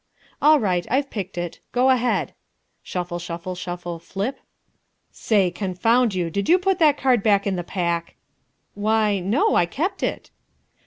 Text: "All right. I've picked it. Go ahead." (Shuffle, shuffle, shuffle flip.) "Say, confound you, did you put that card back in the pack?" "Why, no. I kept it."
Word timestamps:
"All 0.41 0.59
right. 0.59 0.87
I've 0.89 1.11
picked 1.11 1.37
it. 1.37 1.59
Go 1.73 1.91
ahead." 1.91 2.33
(Shuffle, 2.81 3.19
shuffle, 3.19 3.53
shuffle 3.53 3.99
flip.) 3.99 4.39
"Say, 5.11 5.51
confound 5.51 6.15
you, 6.15 6.31
did 6.31 6.49
you 6.49 6.57
put 6.57 6.79
that 6.79 6.97
card 6.97 7.21
back 7.21 7.45
in 7.45 7.55
the 7.55 7.63
pack?" 7.63 8.15
"Why, 8.73 9.19
no. 9.19 9.53
I 9.53 9.67
kept 9.67 10.01
it." 10.01 10.31